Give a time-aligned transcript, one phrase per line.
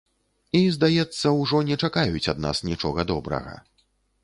[0.59, 3.57] І, здаецца, ужо не чакаюць ад нас нічога добрага.